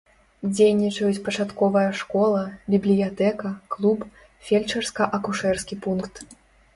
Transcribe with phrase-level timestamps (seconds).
[0.51, 2.39] Дзейнічаюць пачатковая школа,
[2.75, 3.99] бібліятэка, клуб,
[4.49, 6.13] фельчарска-акушэрскі пункт.